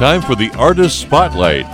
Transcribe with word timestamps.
time 0.00 0.22
for 0.22 0.34
the 0.34 0.50
Artist 0.56 0.98
Spotlight. 0.98 1.70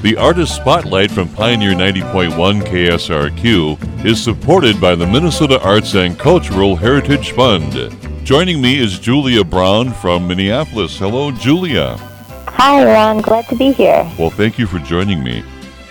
The 0.00 0.16
Artist 0.18 0.56
Spotlight 0.56 1.10
from 1.10 1.28
Pioneer 1.28 1.74
90.1 1.74 2.62
KSRQ 2.62 4.06
is 4.06 4.24
supported 4.24 4.80
by 4.80 4.94
the 4.94 5.06
Minnesota 5.06 5.60
Arts 5.60 5.96
and 5.96 6.18
Cultural 6.18 6.76
Heritage 6.76 7.32
Fund. 7.32 7.94
Joining 8.24 8.62
me 8.62 8.78
is 8.78 8.98
Julia 8.98 9.44
Brown 9.44 9.92
from 9.92 10.26
Minneapolis. 10.26 10.98
Hello, 10.98 11.30
Julia. 11.30 11.98
Hi, 12.46 12.82
Ron. 12.82 13.20
Glad 13.20 13.46
to 13.48 13.54
be 13.54 13.70
here. 13.70 14.10
Well, 14.18 14.30
thank 14.30 14.58
you 14.58 14.66
for 14.66 14.78
joining 14.78 15.22
me. 15.22 15.44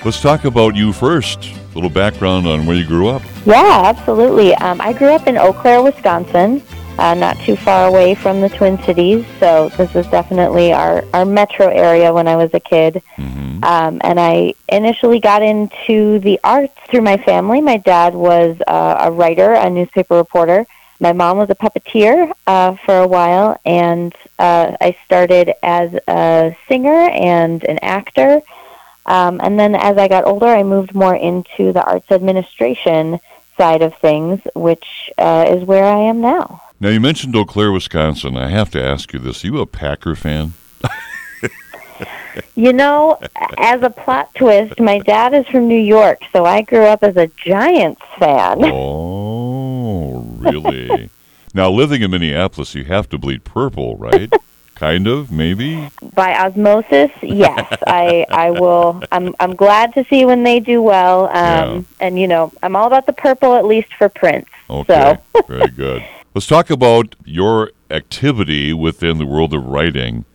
Let's 0.04 0.20
talk 0.20 0.46
about 0.46 0.76
you 0.76 0.92
first. 0.92 1.46
A 1.46 1.76
little 1.76 1.92
background 1.92 2.48
on 2.48 2.66
where 2.66 2.76
you 2.76 2.88
grew 2.88 3.08
up. 3.08 3.22
Yeah, 3.46 3.84
absolutely. 3.86 4.56
Um, 4.56 4.82
I 4.82 4.94
grew 4.94 5.10
up 5.10 5.28
in 5.28 5.38
Eau 5.38 5.54
Claire, 5.54 5.84
Wisconsin, 5.84 6.64
uh, 7.04 7.14
not 7.14 7.38
too 7.42 7.58
far 7.58 7.86
away 7.86 8.16
from 8.16 8.40
the 8.40 8.48
Twin 8.48 8.82
Cities. 8.84 9.26
So 9.38 9.68
this 9.78 9.94
was 9.94 10.08
definitely 10.08 10.72
our, 10.72 11.04
our 11.14 11.26
metro 11.26 11.68
area 11.68 12.14
when 12.14 12.30
I 12.30 12.38
was 12.38 12.50
a 12.54 12.62
kid. 12.62 13.04
Mm-hmm. 13.18 13.62
Um, 13.62 14.00
and 14.06 14.18
I 14.18 14.54
initially 14.70 15.20
got 15.20 15.44
into 15.44 16.20
the 16.20 16.40
arts 16.46 16.74
through 16.90 17.02
my 17.02 17.18
family. 17.18 17.60
My 17.60 17.76
dad 17.76 18.14
was 18.14 18.56
uh, 18.68 18.96
a 19.02 19.12
writer, 19.12 19.52
a 19.52 19.70
newspaper 19.70 20.16
reporter. 20.16 20.66
My 21.02 21.12
mom 21.12 21.38
was 21.38 21.50
a 21.50 21.56
puppeteer 21.56 22.32
uh, 22.48 22.78
for 22.86 23.00
a 23.00 23.08
while, 23.08 23.60
and 23.66 24.16
uh, 24.40 24.78
I 24.80 24.96
started 25.04 25.52
as 25.62 25.94
a 26.08 26.56
singer 26.70 27.10
and 27.10 27.62
an 27.66 27.80
actor. 27.82 28.42
Um, 29.06 29.42
and 29.44 29.60
then 29.60 29.76
as 29.76 29.98
I 29.98 30.08
got 30.08 30.24
older, 30.26 30.48
I 30.48 30.64
moved 30.64 30.96
more 30.96 31.16
into 31.16 31.74
the 31.74 31.84
arts 31.84 32.10
administration 32.12 33.20
side 33.58 33.82
of 33.82 33.96
things, 33.96 34.42
which 34.56 35.12
uh, 35.18 35.46
is 35.50 35.64
where 35.66 35.86
I 35.86 36.00
am 36.00 36.22
now. 36.22 36.62
Now, 36.80 36.90
you 36.90 37.00
mentioned 37.00 37.36
Eau 37.36 37.46
Claire, 37.46 37.72
Wisconsin. 37.72 38.36
I 38.36 38.50
have 38.50 38.70
to 38.72 38.84
ask 38.84 39.14
you 39.14 39.20
this. 39.20 39.44
Are 39.44 39.48
you 39.48 39.60
a 39.60 39.66
Packer 39.66 40.16
fan? 40.16 40.54
You 42.56 42.74
know, 42.74 43.20
as 43.58 43.82
a 43.82 43.90
plot 43.90 44.34
twist, 44.36 44.80
my 44.80 45.00
dad 45.00 45.34
is 45.34 45.48
from 45.48 45.68
New 45.68 45.80
York, 45.80 46.22
so 46.32 46.46
I 46.46 46.62
grew 46.62 46.84
up 46.84 47.04
as 47.04 47.18
a 47.18 47.28
Giants 47.28 48.02
fan. 48.18 48.60
Oh, 48.64 50.20
really? 50.38 51.10
now, 51.54 51.70
living 51.70 52.02
in 52.02 52.12
Minneapolis, 52.12 52.76
you 52.76 52.86
have 52.86 53.10
to 53.10 53.18
bleed 53.18 53.44
purple, 53.44 53.98
right? 53.98 54.32
Kind 54.84 55.08
of, 55.08 55.32
maybe. 55.32 55.88
By 56.14 56.34
osmosis, 56.38 57.12
yes. 57.22 57.66
I 57.88 58.26
I 58.30 58.52
will. 58.52 59.02
I'm 59.12 59.34
I'm 59.40 59.56
glad 59.56 59.94
to 59.94 60.04
see 60.10 60.26
when 60.26 60.44
they 60.44 60.60
do 60.60 60.82
well. 60.82 61.26
Um, 61.28 61.34
Yeah. 61.36 61.82
and 62.06 62.20
you 62.20 62.28
know, 62.28 62.52
I'm 62.62 62.76
all 62.76 62.88
about 62.88 63.06
the 63.06 63.14
purple, 63.14 63.56
at 63.56 63.66
least 63.66 63.94
for 63.98 64.10
Prince. 64.10 64.50
Okay, 64.70 65.18
So. 65.34 65.42
very 65.48 65.70
good. 65.70 66.04
Let's 66.36 66.48
talk 66.48 66.70
about 66.70 67.16
your 67.24 67.72
activity 67.90 68.74
within 68.74 69.20
the 69.20 69.26
world 69.26 69.54
of 69.54 69.64
writing. 69.66 70.26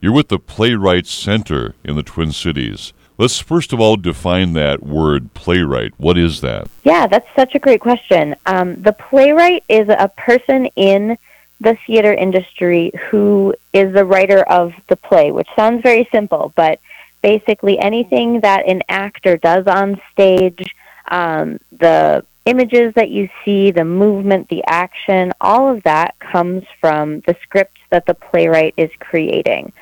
You're 0.00 0.12
with 0.12 0.28
the 0.28 0.38
Playwright 0.38 1.06
Center 1.06 1.74
in 1.84 1.96
the 1.96 2.02
Twin 2.02 2.32
Cities. 2.32 2.92
Let's 3.16 3.38
first 3.38 3.72
of 3.72 3.78
all 3.80 3.96
define 3.96 4.52
that 4.54 4.82
word 4.82 5.32
playwright. 5.34 5.92
What 5.98 6.18
is 6.18 6.40
that? 6.42 6.68
Yeah, 6.82 7.06
that's 7.06 7.28
such 7.36 7.54
a 7.54 7.58
great 7.58 7.80
question. 7.80 8.34
Um, 8.44 8.82
the 8.82 8.92
playwright 8.92 9.62
is 9.68 9.88
a 9.88 10.08
person 10.08 10.66
in 10.76 11.16
the 11.60 11.76
theater 11.86 12.12
industry 12.12 12.90
who 13.10 13.54
is 13.72 13.92
the 13.92 14.04
writer 14.04 14.42
of 14.42 14.72
the 14.88 14.96
play, 14.96 15.30
which 15.32 15.48
sounds 15.56 15.82
very 15.82 16.08
simple, 16.10 16.52
but 16.56 16.80
basically 17.22 17.78
anything 17.78 18.40
that 18.40 18.66
an 18.66 18.82
actor 18.88 19.36
does 19.36 19.66
on 19.66 20.00
stage, 20.12 20.74
um, 21.08 21.58
the 21.72 22.24
images 22.44 22.92
that 22.94 23.10
you 23.10 23.28
see, 23.44 23.70
the 23.70 23.84
movement, 23.84 24.48
the 24.48 24.62
action, 24.66 25.32
all 25.40 25.74
of 25.74 25.82
that 25.84 26.18
comes 26.18 26.64
from 26.80 27.20
the 27.20 27.36
script 27.42 27.78
that 27.90 28.06
the 28.06 28.14
playwright 28.14 28.74
is 28.76 28.90
creating. 28.98 29.72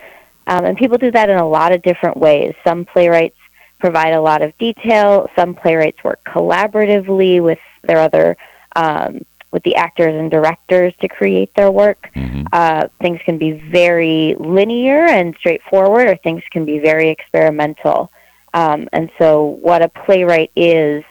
Um, 0.46 0.64
and 0.64 0.76
people 0.76 0.98
do 0.98 1.10
that 1.10 1.30
in 1.30 1.38
a 1.38 1.48
lot 1.48 1.72
of 1.72 1.82
different 1.82 2.16
ways. 2.16 2.54
Some 2.64 2.84
playwrights 2.84 3.36
provide 3.78 4.12
a 4.12 4.20
lot 4.20 4.42
of 4.42 4.56
detail. 4.58 5.28
Some 5.34 5.54
playwrights 5.54 6.02
work 6.04 6.20
collaboratively 6.24 7.42
with 7.42 7.58
their 7.82 7.98
other, 7.98 8.36
um, 8.76 9.24
with 9.52 9.62
the 9.62 9.76
actors 9.76 10.14
and 10.14 10.30
directors 10.30 10.92
to 11.00 11.08
create 11.08 11.54
their 11.54 11.70
work. 11.70 12.10
Mhm. 12.16 12.46
Uh, 12.52 12.88
things 13.00 13.20
can 13.24 13.38
be 13.38 13.52
very 13.52 14.34
linear 14.38 15.06
and 15.06 15.36
straightforward, 15.38 16.08
or 16.08 16.16
things 16.16 16.42
can 16.50 16.64
be 16.64 16.78
very 16.78 17.10
experimental. 17.10 18.10
Um, 18.54 18.88
and 18.92 19.10
so, 19.18 19.58
what 19.62 19.82
a 19.82 19.88
playwright 19.88 20.50
is 20.56 21.04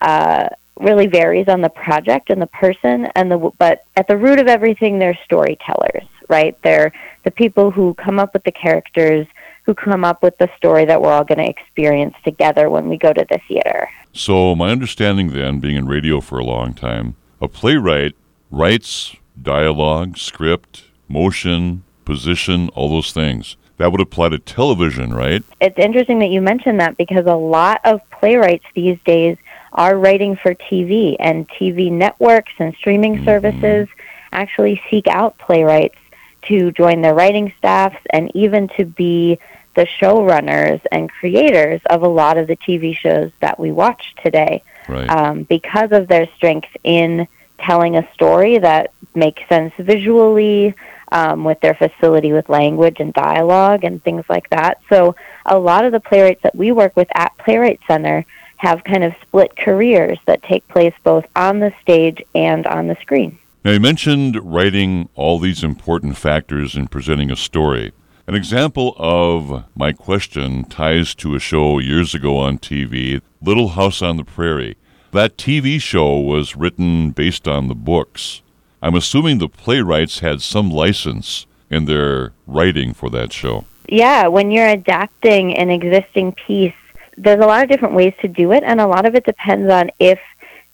uh, 0.00 0.48
really 0.78 1.06
varies 1.06 1.48
on 1.48 1.62
the 1.62 1.68
project 1.70 2.30
and 2.30 2.40
the 2.40 2.46
person, 2.46 3.06
and 3.14 3.30
the 3.30 3.38
but 3.58 3.84
at 3.96 4.08
the 4.08 4.16
root 4.16 4.38
of 4.38 4.46
everything, 4.46 4.98
they're 4.98 5.18
storytellers, 5.24 6.04
right? 6.28 6.56
They're 6.62 6.92
the 7.24 7.30
people 7.30 7.70
who 7.70 7.94
come 7.94 8.18
up 8.18 8.34
with 8.34 8.44
the 8.44 8.52
characters, 8.52 9.26
who 9.64 9.74
come 9.74 10.04
up 10.04 10.22
with 10.22 10.36
the 10.38 10.48
story 10.56 10.84
that 10.84 11.00
we're 11.00 11.12
all 11.12 11.24
going 11.24 11.38
to 11.38 11.48
experience 11.48 12.14
together 12.24 12.68
when 12.70 12.88
we 12.88 12.96
go 12.98 13.12
to 13.12 13.26
the 13.28 13.40
theater. 13.48 13.88
So, 14.12 14.54
my 14.54 14.70
understanding 14.70 15.32
then, 15.32 15.60
being 15.60 15.76
in 15.76 15.86
radio 15.86 16.20
for 16.20 16.38
a 16.38 16.44
long 16.44 16.72
time, 16.72 17.16
a 17.40 17.48
playwright 17.48 18.14
writes 18.50 19.16
dialogue, 19.40 20.16
script, 20.16 20.84
motion, 21.08 21.84
position, 22.04 22.68
all 22.70 22.88
those 22.88 23.12
things. 23.12 23.56
That 23.76 23.92
would 23.92 24.00
apply 24.00 24.30
to 24.30 24.38
television, 24.38 25.12
right? 25.12 25.44
It's 25.60 25.78
interesting 25.78 26.18
that 26.20 26.30
you 26.30 26.40
mentioned 26.40 26.80
that 26.80 26.96
because 26.96 27.26
a 27.26 27.34
lot 27.34 27.80
of 27.84 28.00
playwrights 28.10 28.64
these 28.74 28.98
days 29.04 29.36
are 29.72 29.98
writing 29.98 30.36
for 30.36 30.54
TV, 30.54 31.16
and 31.20 31.46
TV 31.50 31.92
networks 31.92 32.52
and 32.58 32.74
streaming 32.76 33.16
mm-hmm. 33.16 33.26
services 33.26 33.88
actually 34.32 34.80
seek 34.90 35.06
out 35.06 35.36
playwrights 35.36 35.98
to 36.42 36.72
join 36.72 37.02
their 37.02 37.14
writing 37.14 37.52
staffs 37.58 37.98
and 38.10 38.34
even 38.34 38.68
to 38.68 38.84
be 38.86 39.38
the 39.76 39.86
showrunners 39.86 40.80
and 40.90 41.10
creators 41.10 41.80
of 41.88 42.02
a 42.02 42.08
lot 42.08 42.36
of 42.38 42.48
the 42.48 42.56
TV 42.56 42.96
shows 42.96 43.30
that 43.40 43.60
we 43.60 43.70
watch 43.70 44.14
today 44.22 44.62
Right. 44.88 45.08
um, 45.08 45.44
because 45.44 45.92
of 45.92 46.08
their 46.08 46.26
strength 46.36 46.68
in 46.82 47.28
telling 47.58 47.96
a 47.96 48.08
story 48.12 48.58
that 48.58 48.92
makes 49.14 49.42
sense 49.48 49.72
visually, 49.78 50.74
um, 51.12 51.44
with 51.44 51.60
their 51.60 51.74
facility 51.74 52.32
with 52.32 52.48
language 52.48 52.96
and 53.00 53.12
dialogue 53.14 53.84
and 53.84 54.02
things 54.02 54.24
like 54.28 54.50
that. 54.50 54.80
So 54.88 55.14
a 55.46 55.58
lot 55.58 55.84
of 55.84 55.92
the 55.92 56.00
playwrights 56.00 56.42
that 56.42 56.54
we 56.54 56.72
work 56.72 56.96
with 56.96 57.08
at 57.14 57.36
Playwright 57.38 57.80
Center 57.86 58.24
have 58.58 58.84
kind 58.84 59.04
of 59.04 59.14
split 59.22 59.56
careers 59.56 60.18
that 60.26 60.42
take 60.42 60.66
place 60.68 60.94
both 61.04 61.26
on 61.36 61.60
the 61.60 61.72
stage 61.82 62.22
and 62.34 62.66
on 62.66 62.86
the 62.86 62.96
screen. 63.00 63.38
Now, 63.64 63.72
you 63.72 63.80
mentioned 63.80 64.36
writing 64.42 65.08
all 65.14 65.38
these 65.38 65.62
important 65.64 66.16
factors 66.16 66.76
in 66.76 66.86
presenting 66.88 67.30
a 67.30 67.36
story. 67.36 67.92
An 68.28 68.34
example 68.34 68.96
of 68.98 69.66
my 69.76 69.92
question 69.92 70.64
ties 70.64 71.14
to 71.14 71.36
a 71.36 71.38
show 71.38 71.78
years 71.78 72.12
ago 72.12 72.38
on 72.38 72.58
TV, 72.58 73.22
Little 73.40 73.68
House 73.68 74.02
on 74.02 74.16
the 74.16 74.24
Prairie. 74.24 74.76
That 75.12 75.36
TV 75.36 75.80
show 75.80 76.18
was 76.18 76.56
written 76.56 77.12
based 77.12 77.46
on 77.46 77.68
the 77.68 77.76
books. 77.76 78.42
I'm 78.82 78.96
assuming 78.96 79.38
the 79.38 79.48
playwrights 79.48 80.18
had 80.18 80.42
some 80.42 80.72
license 80.72 81.46
in 81.70 81.84
their 81.84 82.32
writing 82.48 82.94
for 82.94 83.10
that 83.10 83.32
show. 83.32 83.64
Yeah, 83.88 84.26
when 84.26 84.50
you're 84.50 84.70
adapting 84.70 85.56
an 85.56 85.70
existing 85.70 86.32
piece, 86.32 86.74
there's 87.16 87.40
a 87.40 87.46
lot 87.46 87.62
of 87.62 87.70
different 87.70 87.94
ways 87.94 88.14
to 88.22 88.26
do 88.26 88.50
it, 88.50 88.64
and 88.64 88.80
a 88.80 88.88
lot 88.88 89.06
of 89.06 89.14
it 89.14 89.24
depends 89.24 89.70
on 89.70 89.92
if 90.00 90.18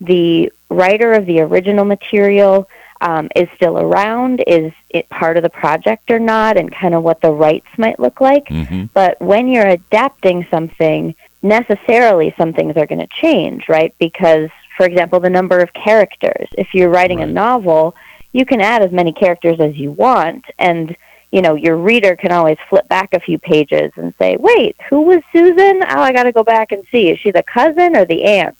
the 0.00 0.50
writer 0.70 1.12
of 1.12 1.26
the 1.26 1.40
original 1.40 1.84
material 1.84 2.66
um, 3.02 3.28
is 3.34 3.48
still 3.56 3.78
around, 3.78 4.42
is 4.46 4.72
it 4.88 5.08
part 5.08 5.36
of 5.36 5.42
the 5.42 5.50
project 5.50 6.10
or 6.10 6.20
not, 6.20 6.56
and 6.56 6.72
kind 6.72 6.94
of 6.94 7.02
what 7.02 7.20
the 7.20 7.32
rights 7.32 7.66
might 7.76 7.98
look 7.98 8.20
like. 8.20 8.48
hmm 8.48 8.84
But 8.94 9.20
when 9.20 9.48
you're 9.48 9.66
adapting 9.66 10.46
something, 10.50 11.14
necessarily 11.42 12.32
some 12.38 12.52
things 12.52 12.76
are 12.76 12.86
going 12.86 13.00
to 13.00 13.08
change, 13.08 13.68
right? 13.68 13.92
Because, 13.98 14.50
for 14.76 14.86
example, 14.86 15.18
the 15.18 15.30
number 15.30 15.58
of 15.58 15.72
characters. 15.72 16.48
If 16.56 16.74
you're 16.74 16.90
writing 16.90 17.20
a 17.20 17.26
novel, 17.26 17.96
you 18.32 18.46
can 18.46 18.60
add 18.60 18.82
as 18.82 18.92
many 18.92 19.12
characters 19.12 19.58
as 19.58 19.76
you 19.76 19.90
want, 19.90 20.44
and 20.58 20.96
you 21.32 21.42
know 21.42 21.54
your 21.54 21.76
reader 21.76 22.14
can 22.14 22.30
always 22.30 22.58
flip 22.68 22.86
back 22.88 23.12
a 23.12 23.20
few 23.20 23.38
pages 23.38 23.90
and 23.96 24.14
say, 24.18 24.36
"Wait, 24.38 24.76
who 24.88 25.02
was 25.02 25.22
Susan? 25.32 25.82
Oh, 25.82 26.00
I 26.00 26.12
got 26.12 26.24
to 26.24 26.32
go 26.32 26.44
back 26.44 26.70
and 26.72 26.84
see. 26.92 27.10
Is 27.10 27.18
she 27.18 27.32
the 27.32 27.42
cousin 27.42 27.96
or 27.96 28.04
the 28.04 28.22
aunt?" 28.24 28.58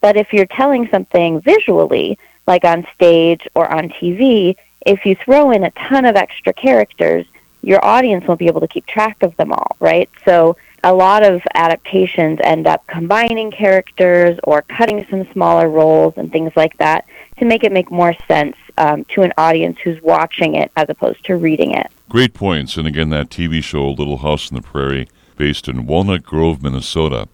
But 0.00 0.16
if 0.16 0.32
you're 0.32 0.46
telling 0.46 0.88
something 0.88 1.40
visually, 1.40 2.18
like 2.48 2.64
on 2.64 2.84
stage 2.94 3.46
or 3.54 3.70
on 3.70 3.90
TV, 3.90 4.56
if 4.86 5.04
you 5.04 5.14
throw 5.14 5.50
in 5.50 5.64
a 5.64 5.70
ton 5.72 6.06
of 6.06 6.16
extra 6.16 6.52
characters, 6.52 7.26
your 7.62 7.84
audience 7.84 8.26
won't 8.26 8.38
be 8.38 8.46
able 8.46 8.62
to 8.62 8.66
keep 8.66 8.86
track 8.86 9.22
of 9.22 9.36
them 9.36 9.52
all, 9.52 9.76
right? 9.80 10.08
So 10.24 10.56
a 10.82 10.92
lot 10.92 11.22
of 11.22 11.42
adaptations 11.54 12.38
end 12.42 12.66
up 12.66 12.86
combining 12.86 13.50
characters 13.50 14.38
or 14.44 14.62
cutting 14.62 15.06
some 15.10 15.30
smaller 15.32 15.68
roles 15.68 16.14
and 16.16 16.32
things 16.32 16.52
like 16.56 16.76
that 16.78 17.04
to 17.38 17.44
make 17.44 17.64
it 17.64 17.72
make 17.72 17.90
more 17.90 18.14
sense 18.26 18.56
um, 18.78 19.04
to 19.06 19.22
an 19.22 19.32
audience 19.36 19.78
who's 19.84 20.00
watching 20.00 20.54
it 20.54 20.72
as 20.76 20.88
opposed 20.88 21.22
to 21.26 21.36
reading 21.36 21.74
it. 21.74 21.90
Great 22.08 22.32
points. 22.32 22.78
And 22.78 22.86
again, 22.86 23.10
that 23.10 23.28
TV 23.28 23.62
show, 23.62 23.90
Little 23.90 24.18
House 24.18 24.50
on 24.50 24.56
the 24.56 24.62
Prairie, 24.62 25.08
based 25.36 25.68
in 25.68 25.84
Walnut 25.84 26.22
Grove, 26.22 26.62
Minnesota. 26.62 27.28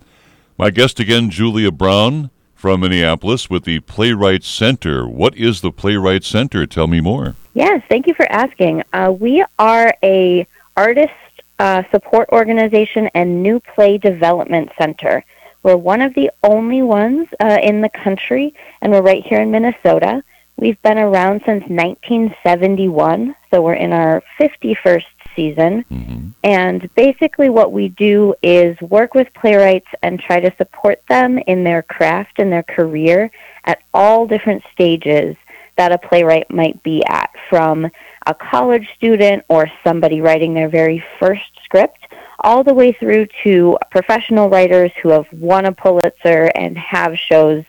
My 0.58 0.70
guest 0.70 0.98
again, 0.98 1.30
Julia 1.30 1.70
Brown 1.70 2.30
from 2.64 2.80
Minneapolis 2.80 3.50
with 3.50 3.64
the 3.64 3.80
Playwright 3.80 4.42
Center. 4.42 5.06
What 5.06 5.36
is 5.36 5.60
the 5.60 5.70
Playwright 5.70 6.24
Center? 6.24 6.64
Tell 6.64 6.86
me 6.86 6.98
more. 6.98 7.36
Yes, 7.52 7.82
thank 7.90 8.06
you 8.06 8.14
for 8.14 8.24
asking. 8.32 8.82
Uh, 8.90 9.12
we 9.20 9.44
are 9.58 9.94
a 10.02 10.46
artist 10.74 11.12
uh, 11.58 11.82
support 11.90 12.26
organization 12.32 13.10
and 13.14 13.42
new 13.42 13.60
play 13.60 13.98
development 13.98 14.70
center. 14.78 15.22
We're 15.62 15.76
one 15.76 16.00
of 16.00 16.14
the 16.14 16.30
only 16.42 16.80
ones 16.80 17.28
uh, 17.38 17.58
in 17.62 17.82
the 17.82 17.90
country, 17.90 18.54
and 18.80 18.90
we're 18.90 19.02
right 19.02 19.22
here 19.22 19.42
in 19.42 19.50
Minnesota. 19.50 20.24
We've 20.56 20.80
been 20.80 20.96
around 20.96 21.42
since 21.44 21.64
1971, 21.68 23.34
so 23.50 23.60
we're 23.60 23.74
in 23.74 23.92
our 23.92 24.22
51st 24.40 25.04
season. 25.34 25.84
Mm-hmm. 25.90 26.28
And 26.42 26.94
basically, 26.94 27.50
what 27.50 27.72
we 27.72 27.88
do 27.88 28.34
is 28.42 28.80
work 28.80 29.14
with 29.14 29.32
playwrights 29.34 29.88
and 30.02 30.20
try 30.20 30.40
to 30.40 30.54
support 30.56 31.02
them 31.08 31.38
in 31.38 31.64
their 31.64 31.82
craft 31.82 32.38
and 32.38 32.52
their 32.52 32.62
career 32.62 33.30
at 33.64 33.82
all 33.92 34.26
different 34.26 34.62
stages 34.72 35.36
that 35.76 35.92
a 35.92 35.98
playwright 35.98 36.50
might 36.50 36.82
be 36.82 37.04
at, 37.06 37.30
from 37.50 37.90
a 38.26 38.34
college 38.34 38.88
student 38.94 39.44
or 39.48 39.70
somebody 39.82 40.20
writing 40.20 40.54
their 40.54 40.68
very 40.68 41.02
first 41.18 41.50
script, 41.64 41.98
all 42.40 42.62
the 42.62 42.74
way 42.74 42.92
through 42.92 43.26
to 43.42 43.76
professional 43.90 44.48
writers 44.48 44.92
who 45.02 45.08
have 45.08 45.26
won 45.32 45.64
a 45.64 45.72
Pulitzer 45.72 46.50
and 46.54 46.76
have 46.78 47.18
shows, 47.18 47.64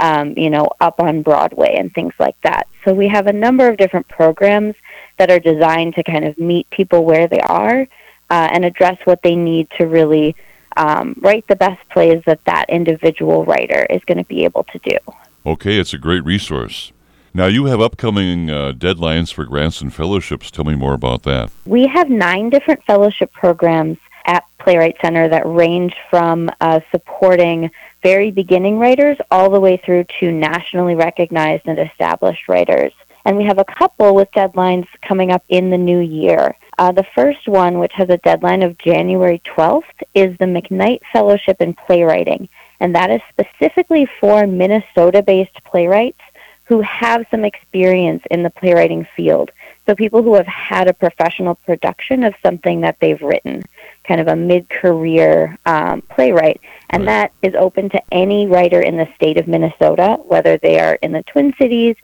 um, 0.00 0.34
you 0.36 0.50
know, 0.50 0.68
up 0.80 1.00
on 1.00 1.22
Broadway 1.22 1.76
and 1.76 1.92
things 1.92 2.14
like 2.18 2.40
that. 2.42 2.68
So 2.88 2.94
we 2.94 3.08
have 3.08 3.26
a 3.26 3.34
number 3.34 3.68
of 3.68 3.76
different 3.76 4.08
programs 4.08 4.74
that 5.18 5.30
are 5.30 5.38
designed 5.38 5.94
to 5.96 6.02
kind 6.02 6.24
of 6.24 6.38
meet 6.38 6.70
people 6.70 7.04
where 7.04 7.28
they 7.28 7.40
are 7.40 7.82
uh, 8.30 8.48
and 8.50 8.64
address 8.64 8.96
what 9.04 9.22
they 9.22 9.36
need 9.36 9.68
to 9.76 9.84
really 9.84 10.34
um, 10.78 11.14
write 11.20 11.46
the 11.48 11.56
best 11.56 11.86
plays 11.90 12.22
that 12.24 12.42
that 12.46 12.70
individual 12.70 13.44
writer 13.44 13.84
is 13.90 14.02
going 14.06 14.16
to 14.16 14.24
be 14.24 14.44
able 14.44 14.64
to 14.72 14.78
do. 14.78 14.96
Okay, 15.44 15.78
it's 15.78 15.92
a 15.92 15.98
great 15.98 16.24
resource. 16.24 16.90
Now, 17.34 17.44
you 17.44 17.66
have 17.66 17.78
upcoming 17.78 18.48
uh, 18.48 18.72
deadlines 18.72 19.34
for 19.34 19.44
grants 19.44 19.82
and 19.82 19.92
fellowships. 19.92 20.50
Tell 20.50 20.64
me 20.64 20.74
more 20.74 20.94
about 20.94 21.24
that. 21.24 21.50
We 21.66 21.86
have 21.88 22.08
nine 22.08 22.48
different 22.48 22.82
fellowship 22.84 23.30
programs 23.34 23.98
at 24.24 24.44
Playwright 24.60 24.96
Center 25.02 25.28
that 25.28 25.46
range 25.46 25.94
from 26.08 26.50
uh, 26.62 26.80
supporting 26.90 27.70
very 28.02 28.30
beginning 28.30 28.78
writers 28.78 29.16
all 29.30 29.50
the 29.50 29.60
way 29.60 29.76
through 29.76 30.04
to 30.20 30.30
nationally 30.30 30.94
recognized 30.94 31.66
and 31.66 31.78
established 31.78 32.48
writers. 32.48 32.92
And 33.24 33.36
we 33.36 33.44
have 33.44 33.58
a 33.58 33.64
couple 33.64 34.14
with 34.14 34.30
deadlines 34.30 34.86
coming 35.02 35.30
up 35.30 35.44
in 35.48 35.70
the 35.70 35.78
new 35.78 35.98
year. 35.98 36.56
Uh, 36.78 36.92
the 36.92 37.06
first 37.14 37.48
one, 37.48 37.78
which 37.78 37.92
has 37.92 38.08
a 38.08 38.18
deadline 38.18 38.62
of 38.62 38.78
January 38.78 39.42
12th, 39.44 39.82
is 40.14 40.36
the 40.38 40.46
McKnight 40.46 41.00
Fellowship 41.12 41.60
in 41.60 41.74
Playwriting. 41.74 42.48
And 42.80 42.94
that 42.94 43.10
is 43.10 43.20
specifically 43.28 44.08
for 44.20 44.46
Minnesota 44.46 45.22
based 45.22 45.62
playwrights 45.64 46.20
who 46.64 46.80
have 46.82 47.26
some 47.30 47.44
experience 47.44 48.22
in 48.30 48.42
the 48.42 48.50
playwriting 48.50 49.06
field. 49.16 49.50
So 49.88 49.94
people 49.94 50.22
who 50.22 50.34
have 50.34 50.46
had 50.46 50.86
a 50.86 50.92
professional 50.92 51.54
production 51.54 52.22
of 52.22 52.34
something 52.42 52.82
that 52.82 53.00
they've 53.00 53.22
written, 53.22 53.62
kind 54.04 54.20
of 54.20 54.28
a 54.28 54.36
mid-career 54.36 55.56
um, 55.64 56.02
playwright, 56.02 56.60
and 56.90 57.06
Right. 57.06 57.06
that 57.06 57.32
is 57.40 57.54
open 57.54 57.88
to 57.90 58.02
any 58.12 58.46
writer 58.46 58.82
in 58.82 58.98
the 58.98 59.08
state 59.16 59.38
of 59.38 59.48
Minnesota, 59.48 60.18
whether 60.26 60.58
they 60.58 60.78
are 60.78 60.96
in 60.96 61.12
the 61.12 61.22
Twin 61.22 61.54
Cities, 61.54 61.96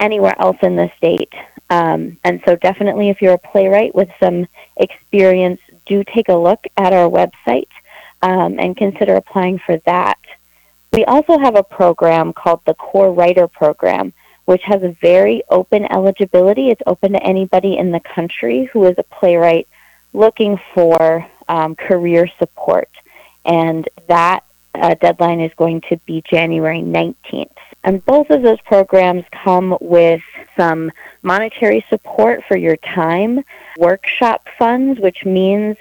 anywhere 0.00 0.34
else 0.38 0.56
in 0.62 0.76
the 0.76 0.90
state. 0.96 1.34
Um, 1.68 2.16
and 2.24 2.40
so 2.46 2.56
definitely, 2.56 3.10
if 3.10 3.20
you're 3.20 3.34
a 3.34 3.38
playwright 3.38 3.94
with 3.94 4.08
some 4.18 4.46
experience, 4.78 5.60
do 5.84 6.04
take 6.04 6.30
a 6.30 6.34
look 6.34 6.66
at 6.78 6.94
our 6.94 7.08
website 7.10 7.68
um, 8.22 8.58
and 8.58 8.74
consider 8.78 9.14
applying 9.14 9.58
for 9.58 9.76
that. 9.84 10.18
We 10.90 11.04
also 11.04 11.36
have 11.36 11.54
a 11.54 11.62
program 11.62 12.32
called 12.32 12.62
the 12.64 12.72
Core 12.72 13.12
Writer 13.12 13.46
Program, 13.46 14.14
which 14.46 14.62
has 14.62 14.82
a 14.82 14.96
very 15.00 15.42
open 15.50 15.84
eligibility. 15.92 16.70
It's 16.70 16.82
open 16.86 17.12
to 17.12 17.22
anybody 17.22 17.76
in 17.76 17.92
the 17.92 18.00
country 18.00 18.64
who 18.72 18.84
is 18.86 18.96
a 18.98 19.02
playwright 19.02 19.68
looking 20.12 20.58
for 20.74 21.26
um, 21.48 21.76
career 21.76 22.28
support. 22.38 22.88
And 23.44 23.88
that 24.08 24.44
uh, 24.74 24.94
deadline 24.94 25.40
is 25.40 25.52
going 25.54 25.82
to 25.82 25.96
be 26.06 26.22
January 26.22 26.80
19th. 26.80 27.50
And 27.84 28.04
both 28.04 28.30
of 28.30 28.42
those 28.42 28.60
programs 28.62 29.24
come 29.30 29.76
with 29.80 30.22
some 30.56 30.90
monetary 31.22 31.84
support 31.88 32.42
for 32.48 32.56
your 32.56 32.76
time, 32.76 33.44
workshop 33.78 34.48
funds, 34.58 34.98
which 34.98 35.24
means 35.24 35.76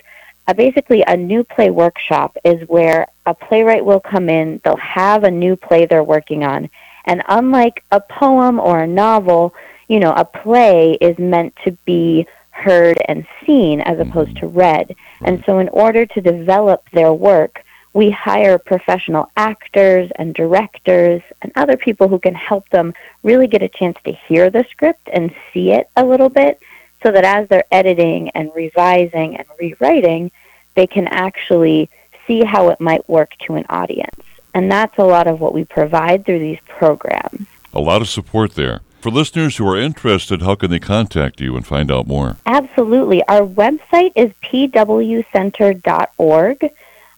uh, 0.47 0.53
basically 0.53 1.03
a 1.07 1.17
new 1.17 1.43
play 1.43 1.71
workshop 1.71 2.37
is 2.43 2.67
where 2.67 3.07
a 3.25 3.33
playwright 3.33 3.83
will 3.83 3.99
come 3.99 4.29
in, 4.29 4.61
they'll 4.63 4.75
have 4.77 5.23
a 5.23 5.31
new 5.31 5.55
play 5.55 5.85
they're 5.85 6.03
working 6.03 6.43
on, 6.43 6.69
and 7.05 7.23
unlike 7.27 7.83
a 7.91 7.99
poem 7.99 8.59
or 8.59 8.81
a 8.81 8.87
novel, 8.87 9.53
you 9.87 9.99
know, 9.99 10.13
a 10.13 10.25
play 10.25 10.93
is 10.99 11.17
meant 11.17 11.55
to 11.63 11.71
be 11.85 12.27
heard 12.51 12.97
and 13.07 13.27
seen 13.45 13.81
as 13.81 13.97
mm-hmm. 13.97 14.09
opposed 14.09 14.37
to 14.37 14.47
read. 14.47 14.95
And 15.21 15.43
so 15.45 15.59
in 15.59 15.69
order 15.69 16.05
to 16.05 16.21
develop 16.21 16.89
their 16.91 17.13
work, 17.13 17.63
we 17.93 18.09
hire 18.09 18.57
professional 18.57 19.31
actors 19.37 20.11
and 20.17 20.35
directors 20.35 21.21
and 21.41 21.51
other 21.55 21.77
people 21.77 22.09
who 22.09 22.19
can 22.19 22.35
help 22.35 22.67
them 22.69 22.93
really 23.23 23.47
get 23.47 23.61
a 23.61 23.69
chance 23.69 23.97
to 24.03 24.11
hear 24.11 24.49
the 24.49 24.65
script 24.69 25.07
and 25.13 25.33
see 25.53 25.71
it 25.71 25.89
a 25.95 26.05
little 26.05 26.27
bit 26.27 26.59
so 27.01 27.11
that 27.11 27.23
as 27.23 27.47
they're 27.47 27.63
editing 27.71 28.29
and 28.31 28.51
revising 28.53 29.37
and 29.37 29.47
rewriting, 29.59 30.29
they 30.75 30.87
can 30.87 31.07
actually 31.07 31.89
see 32.27 32.43
how 32.43 32.69
it 32.69 32.81
might 32.81 33.07
work 33.07 33.31
to 33.39 33.55
an 33.55 33.65
audience. 33.69 34.23
And 34.55 34.71
that's 34.71 34.97
a 34.97 35.03
lot 35.03 35.27
of 35.27 35.39
what 35.41 35.53
we 35.53 35.65
provide 35.65 36.25
through 36.25 36.39
these 36.39 36.57
programs. 36.67 37.45
A 37.73 37.79
lot 37.79 38.01
of 38.01 38.09
support 38.09 38.55
there. 38.55 38.81
For 39.01 39.11
listeners 39.11 39.57
who 39.57 39.67
are 39.67 39.77
interested, 39.77 40.41
how 40.41 40.55
can 40.55 40.71
they 40.71 40.79
contact 40.79 41.39
you 41.41 41.55
and 41.57 41.67
find 41.67 41.91
out 41.91 42.07
more? 42.07 42.37
Absolutely. 42.45 43.21
Our 43.27 43.41
website 43.41 44.13
is 44.15 44.31
pwcenter.org. 44.41 45.23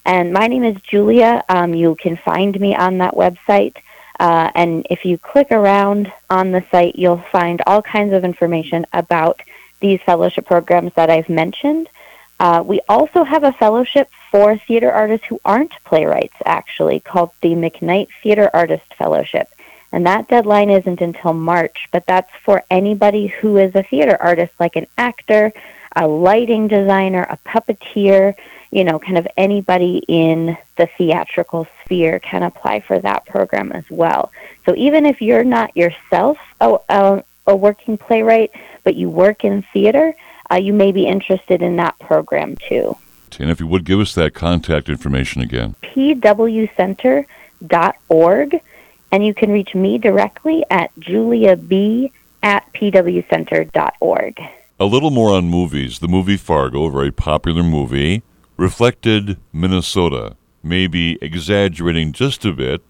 And 0.04 0.34
my 0.34 0.48
name 0.48 0.64
is 0.64 0.82
Julia. 0.82 1.44
Um, 1.48 1.76
you 1.76 1.96
can 1.96 2.18
find 2.18 2.60
me 2.60 2.76
on 2.76 2.98
that 2.98 3.14
website. 3.14 3.78
Uh, 4.20 4.50
and 4.56 4.88
if 4.90 5.06
you 5.06 5.20
click 5.20 5.52
around 5.52 6.12
on 6.30 6.52
the 6.52 6.66
site, 6.72 6.96
you'll 6.96 7.24
find 7.32 7.62
all 7.68 7.84
kinds 7.84 8.14
of 8.14 8.24
information 8.24 8.88
about 8.94 9.42
these 9.80 10.02
fellowship 10.02 10.48
programs 10.48 10.92
that 10.96 11.12
I've 11.12 11.30
mentioned. 11.30 11.88
Uh, 12.40 12.64
we 12.66 12.80
also 12.88 13.24
have 13.24 13.44
a 13.44 13.52
fellowship 13.54 14.10
for 14.32 14.58
theater 14.58 14.92
artists 14.92 15.26
who 15.28 15.40
aren't 15.44 15.72
playwrights, 15.84 16.36
actually, 16.46 17.00
called 17.00 17.32
the 17.42 17.50
McKnight 17.50 18.08
Theater 18.22 18.50
Artist 18.54 18.94
Fellowship. 18.96 19.50
And 19.92 20.06
that 20.06 20.28
deadline 20.28 20.70
isn't 20.70 21.02
until 21.02 21.34
March, 21.34 21.88
but 21.92 22.06
that's 22.06 22.32
for 22.44 22.64
anybody 22.70 23.28
who 23.28 23.58
is 23.58 23.74
a 23.74 23.84
theater 23.84 24.18
artist, 24.20 24.54
like 24.60 24.76
an 24.76 24.86
actor, 24.98 25.52
a 25.96 26.08
lighting 26.08 26.68
designer, 26.68 27.24
a 27.24 27.38
puppeteer, 27.50 28.36
you 28.70 28.84
know, 28.84 29.00
kind 29.00 29.18
of 29.18 29.28
anybody 29.38 30.04
in 30.08 30.58
the 30.76 30.88
theatrical 30.98 31.66
sphere 31.84 32.20
can 32.20 32.44
apply 32.44 32.82
for 32.82 33.00
that 33.00 33.26
program 33.26 33.72
as 33.72 33.86
well. 33.90 34.32
So 34.66 34.76
even 34.76 35.06
if 35.06 35.22
you're 35.22 35.46
not 35.46 35.76
yourself 35.76 36.38
a, 36.60 36.78
a, 36.90 37.24
a 37.48 37.56
working 37.56 37.98
playwright, 37.98 38.52
but 38.84 38.96
you 38.96 39.10
work 39.10 39.44
in 39.44 39.64
theater, 39.74 40.14
uh, 40.52 40.56
you 40.56 40.74
may 40.74 40.92
be 40.92 41.06
interested 41.08 41.62
in 41.62 41.76
that 41.78 41.98
program 42.00 42.56
too. 42.68 42.98
And 43.40 43.52
if 43.52 43.60
you 43.60 43.68
would 43.68 43.86
give 43.86 44.00
us 44.00 44.16
that 44.16 44.34
contact 44.34 44.90
information 44.90 45.44
again. 45.44 45.76
pwcenter.org, 47.62 48.62
and 49.12 49.26
you 49.26 49.34
can 49.34 49.52
reach 49.52 49.74
me 49.76 49.98
directly 49.98 50.64
at 50.70 50.92
juliab 51.00 52.12
at 52.44 52.72
pwcenter.org. 52.74 54.40
A 54.80 54.86
little 54.86 55.10
more 55.12 55.36
on 55.36 55.50
movies. 55.50 56.00
The 56.00 56.08
movie 56.08 56.38
Fargo, 56.38 56.86
a 56.86 56.92
very 56.92 57.12
popular 57.12 57.64
movie, 57.64 58.24
reflected 58.58 59.38
Minnesota. 59.54 60.36
Maybe 60.64 61.18
exaggerating 61.22 62.12
just 62.14 62.44
a 62.46 62.52
bit, 62.52 62.82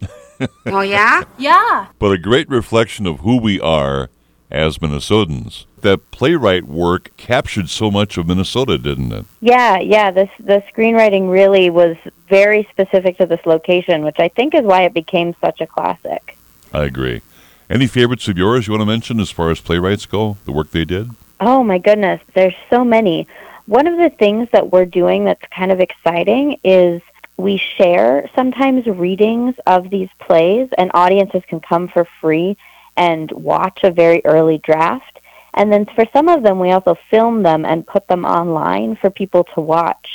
Oh, 0.65 0.81
yeah? 0.81 1.23
Yeah. 1.37 1.87
but 1.99 2.11
a 2.11 2.17
great 2.17 2.49
reflection 2.49 3.05
of 3.05 3.19
who 3.19 3.37
we 3.39 3.59
are 3.59 4.09
as 4.49 4.77
Minnesotans. 4.79 5.65
That 5.81 6.11
playwright 6.11 6.65
work 6.65 7.11
captured 7.17 7.69
so 7.69 7.91
much 7.91 8.17
of 8.17 8.27
Minnesota, 8.27 8.77
didn't 8.77 9.11
it? 9.11 9.25
Yeah, 9.41 9.77
yeah. 9.79 10.09
This 10.11 10.29
the 10.39 10.63
screenwriting 10.73 11.31
really 11.31 11.69
was 11.69 11.95
very 12.27 12.67
specific 12.71 13.17
to 13.19 13.25
this 13.25 13.45
location, 13.45 14.03
which 14.03 14.19
I 14.19 14.27
think 14.29 14.55
is 14.55 14.63
why 14.63 14.83
it 14.83 14.93
became 14.93 15.35
such 15.39 15.61
a 15.61 15.67
classic. 15.67 16.37
I 16.73 16.83
agree. 16.83 17.21
Any 17.69 17.85
favorites 17.87 18.27
of 18.27 18.37
yours 18.37 18.65
you 18.65 18.73
want 18.73 18.81
to 18.81 18.85
mention 18.85 19.19
as 19.19 19.29
far 19.29 19.51
as 19.51 19.59
playwrights 19.59 20.05
go, 20.05 20.37
the 20.45 20.51
work 20.51 20.71
they 20.71 20.85
did? 20.85 21.11
Oh 21.39 21.63
my 21.63 21.77
goodness, 21.77 22.21
there's 22.33 22.55
so 22.69 22.83
many. 22.83 23.27
One 23.67 23.85
of 23.85 23.97
the 23.97 24.09
things 24.09 24.47
that 24.53 24.71
we're 24.71 24.85
doing 24.85 25.25
that's 25.25 25.43
kind 25.51 25.71
of 25.71 25.79
exciting 25.79 26.59
is 26.63 27.01
we 27.35 27.57
share 27.57 28.29
sometimes 28.33 28.87
readings 28.87 29.55
of 29.67 29.89
these 29.89 30.09
plays, 30.19 30.69
and 30.77 30.89
audiences 30.93 31.43
can 31.47 31.59
come 31.59 31.87
for 31.87 32.07
free 32.19 32.57
and 32.95 33.31
watch 33.31 33.81
a 33.83 33.91
very 33.91 34.21
early 34.25 34.57
draft. 34.59 35.16
And 35.57 35.71
then 35.73 35.85
for 35.95 36.05
some 36.13 36.27
of 36.29 36.43
them, 36.43 36.57
we 36.59 36.69
also 36.71 36.93
film 37.09 37.43
them 37.43 37.65
and 37.65 37.85
put 37.85 38.07
them 38.07 38.23
online 38.25 38.95
for 38.95 39.09
people 39.09 39.43
to 39.55 39.59
watch. 39.61 40.07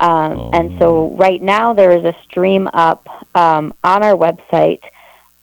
Um, 0.00 0.50
And 0.52 0.66
so 0.80 0.88
right 1.26 1.42
now, 1.56 1.66
there 1.74 1.92
is 1.98 2.04
a 2.04 2.14
stream 2.24 2.68
up 2.88 3.02
um, 3.34 3.64
on 3.92 4.02
our 4.02 4.16
website 4.26 4.82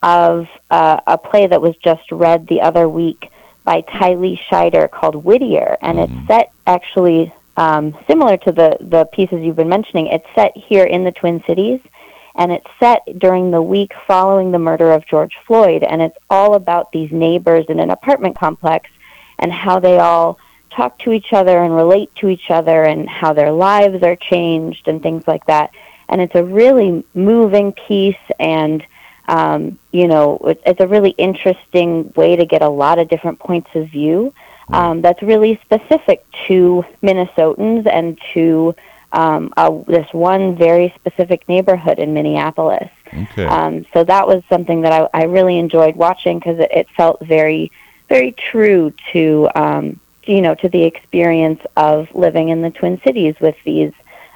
of 0.02 0.48
uh, 0.70 1.00
a 1.06 1.16
play 1.16 1.46
that 1.46 1.60
was 1.66 1.76
just 1.88 2.06
read 2.12 2.46
the 2.46 2.60
other 2.68 2.86
week 2.88 3.30
by 3.64 3.80
Tylie 3.82 4.38
Shider 4.46 4.90
called 4.90 5.16
Whittier, 5.26 5.70
and 5.80 5.98
Mm-hmm. 5.98 6.18
it's 6.18 6.26
set 6.28 6.46
actually 6.66 7.32
um, 7.56 7.96
similar 8.08 8.36
to 8.46 8.52
the 8.52 8.70
the 8.94 9.04
pieces 9.16 9.38
you've 9.42 9.60
been 9.62 9.74
mentioning. 9.78 10.06
It's 10.08 10.30
set 10.34 10.52
here 10.68 10.84
in 10.94 11.04
the 11.04 11.12
Twin 11.20 11.42
Cities, 11.48 11.80
and 12.34 12.52
it's 12.52 12.66
set 12.78 13.00
during 13.24 13.50
the 13.50 13.62
week 13.62 13.92
following 14.06 14.48
the 14.52 14.58
murder 14.68 14.88
of 14.92 15.06
George 15.06 15.36
Floyd, 15.46 15.82
and 15.90 16.02
it's 16.02 16.18
all 16.28 16.54
about 16.54 16.92
these 16.92 17.10
neighbors 17.26 17.64
in 17.68 17.78
an 17.80 17.90
apartment 17.90 18.34
complex 18.36 18.90
and 19.38 19.52
how 19.52 19.80
they 19.80 19.98
all 19.98 20.38
talk 20.70 20.98
to 21.00 21.12
each 21.12 21.32
other 21.32 21.62
and 21.62 21.74
relate 21.74 22.14
to 22.16 22.28
each 22.28 22.50
other 22.50 22.84
and 22.84 23.08
how 23.08 23.32
their 23.32 23.52
lives 23.52 24.02
are 24.02 24.16
changed 24.16 24.88
and 24.88 25.02
things 25.02 25.26
like 25.26 25.46
that. 25.46 25.70
And 26.08 26.20
it's 26.20 26.34
a 26.34 26.44
really 26.44 27.04
moving 27.14 27.72
piece 27.72 28.16
and 28.38 28.84
um, 29.26 29.78
you 29.90 30.06
know, 30.06 30.36
it, 30.44 30.60
it's 30.66 30.80
a 30.80 30.86
really 30.86 31.10
interesting 31.10 32.12
way 32.14 32.36
to 32.36 32.44
get 32.44 32.60
a 32.60 32.68
lot 32.68 32.98
of 32.98 33.08
different 33.08 33.38
points 33.38 33.70
of 33.74 33.88
view. 33.88 34.34
Um, 34.68 35.02
that's 35.02 35.22
really 35.22 35.60
specific 35.62 36.24
to 36.46 36.84
Minnesotans 37.02 37.86
and 37.86 38.18
to 38.32 38.74
um, 39.12 39.52
uh, 39.56 39.70
this 39.86 40.12
one 40.12 40.56
very 40.56 40.92
specific 40.96 41.48
neighborhood 41.48 41.98
in 41.98 42.14
Minneapolis. 42.14 42.90
Okay. 43.12 43.46
Um, 43.46 43.86
so 43.92 44.04
that 44.04 44.26
was 44.26 44.42
something 44.48 44.82
that 44.82 44.92
I, 44.92 45.08
I 45.14 45.24
really 45.24 45.58
enjoyed 45.58 45.96
watching 45.96 46.38
because 46.38 46.58
it, 46.58 46.70
it 46.72 46.88
felt 46.96 47.24
very, 47.24 47.70
very 48.08 48.32
true 48.32 48.92
to 49.12 49.48
um, 49.54 50.00
you 50.24 50.40
know 50.40 50.54
to 50.56 50.68
the 50.68 50.84
experience 50.84 51.60
of 51.76 52.14
living 52.14 52.48
in 52.48 52.62
the 52.62 52.70
Twin 52.70 53.00
Cities 53.02 53.34
with 53.40 53.56
these 53.64 53.92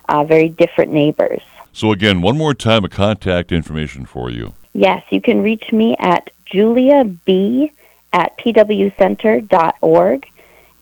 uh, 0.08 0.24
very 0.24 0.48
different 0.48 0.92
neighbors. 0.92 1.42
so, 1.72 1.92
again, 1.92 2.22
one 2.22 2.36
more 2.36 2.54
time, 2.54 2.84
a 2.84 2.88
contact 2.88 3.52
information 3.52 4.06
for 4.06 4.30
you. 4.30 4.54
Yes, 4.72 5.02
you 5.10 5.20
can 5.20 5.42
reach 5.42 5.72
me 5.72 5.96
at 5.98 6.30
Julia 6.46 7.04
B 7.04 7.72
at 8.12 8.36
pwcenter.org. 8.38 10.26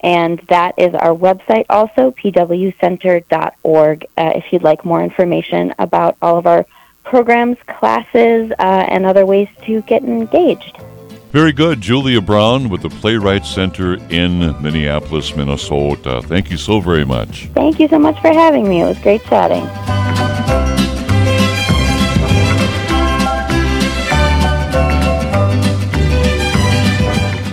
And 0.01 0.39
that 0.49 0.75
is 0.79 0.95
our 0.95 1.15
website 1.15 1.65
also, 1.69 2.13
pwcenter.org, 2.13 4.05
uh, 4.17 4.33
if 4.35 4.53
you'd 4.53 4.63
like 4.63 4.85
more 4.85 5.03
information 5.03 5.75
about 5.79 6.17
all 6.23 6.39
of 6.39 6.47
our 6.47 6.67
programs, 7.03 7.57
classes, 7.67 8.53
uh, 8.59 8.85
and 8.89 9.07
other 9.07 9.25
ways 9.25 9.49
to 9.63 9.81
get 9.83 10.03
engaged. 10.05 10.79
Very 11.37 11.53
good. 11.53 11.83
Julia 11.83 12.23
Brown 12.23 12.71
with 12.71 12.81
the 12.81 12.89
Playwright 12.89 13.45
Center 13.45 13.97
in 14.09 14.39
Minneapolis, 14.63 15.37
Minnesota. 15.37 16.23
Thank 16.23 16.51
you 16.51 16.57
so 16.57 16.81
very 16.81 17.05
much. 17.05 17.49
Thank 17.49 17.79
you 17.79 17.89
so 17.89 17.99
much 17.99 18.19
for 18.23 18.33
having 18.33 18.67
me. 18.67 18.81
It 18.81 18.87
was 18.87 18.99
great 19.01 19.23
chatting. 19.25 19.63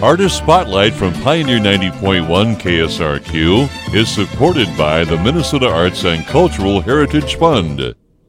Artist 0.01 0.37
Spotlight 0.37 0.93
from 0.93 1.11
Pioneer 1.15 1.59
90.1 1.59 2.55
KSRQ 2.61 3.93
is 3.93 4.07
supported 4.07 4.69
by 4.77 5.03
the 5.03 5.17
Minnesota 5.17 5.67
Arts 5.67 6.05
and 6.05 6.25
Cultural 6.25 6.79
Heritage 6.79 7.35
Fund. 7.35 7.93